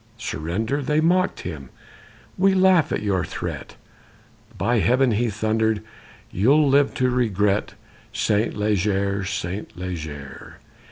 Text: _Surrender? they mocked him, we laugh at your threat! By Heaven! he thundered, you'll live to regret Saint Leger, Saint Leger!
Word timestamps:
_Surrender? 0.19 0.81
they 0.81 0.99
mocked 0.99 1.41
him, 1.41 1.69
we 2.35 2.55
laugh 2.55 2.91
at 2.91 3.03
your 3.03 3.23
threat! 3.23 3.75
By 4.57 4.79
Heaven! 4.79 5.11
he 5.11 5.29
thundered, 5.29 5.83
you'll 6.31 6.67
live 6.67 6.95
to 6.95 7.11
regret 7.11 7.75
Saint 8.11 8.57
Leger, 8.57 9.23
Saint 9.23 9.77
Leger! 9.77 10.57